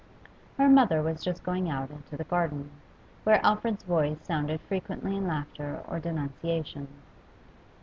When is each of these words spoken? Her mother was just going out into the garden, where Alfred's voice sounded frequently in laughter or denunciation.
Her 0.57 0.67
mother 0.67 1.03
was 1.03 1.23
just 1.23 1.43
going 1.43 1.69
out 1.69 1.91
into 1.91 2.17
the 2.17 2.23
garden, 2.23 2.71
where 3.23 3.39
Alfred's 3.45 3.83
voice 3.83 4.17
sounded 4.23 4.59
frequently 4.61 5.15
in 5.15 5.27
laughter 5.27 5.79
or 5.87 5.99
denunciation. 5.99 6.87